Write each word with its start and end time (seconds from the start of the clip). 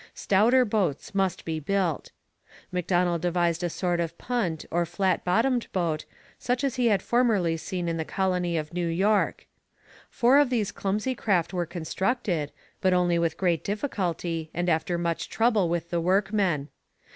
Stouter 0.15 0.65
boats 0.65 1.13
must 1.13 1.45
be 1.45 1.59
built. 1.59 2.09
Macdonell 2.73 3.19
devised 3.21 3.63
a 3.63 3.69
sort 3.69 3.99
of 3.99 4.17
punt 4.17 4.65
or 4.71 4.83
flat 4.83 5.23
bottomed 5.23 5.71
boat, 5.73 6.05
such 6.39 6.63
as 6.63 6.77
he 6.77 6.87
had 6.87 7.03
formerly 7.03 7.55
seen 7.55 7.87
in 7.87 7.97
the 7.97 8.03
colony 8.03 8.57
of 8.57 8.73
New 8.73 8.87
York. 8.87 9.45
Four 10.09 10.39
of 10.39 10.49
these 10.49 10.71
clumsy 10.71 11.13
craft 11.13 11.53
were 11.53 11.67
constructed, 11.67 12.51
but 12.81 12.93
only 12.93 13.19
with 13.19 13.37
great 13.37 13.63
difficulty, 13.63 14.49
and 14.55 14.69
after 14.69 14.97
much 14.97 15.29
trouble 15.29 15.69
with 15.69 15.91
the 15.91 16.01
workmen. 16.01 16.69